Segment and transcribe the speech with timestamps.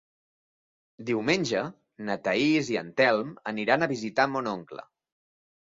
[1.09, 1.61] Diumenge
[2.09, 4.91] na Thaís i en Telm aniran a visitar mon oncle.